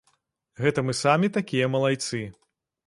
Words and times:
Гэта 0.63 0.79
мы 0.87 0.95
самі 1.03 1.31
такія 1.39 1.65
малайцы. 1.77 2.25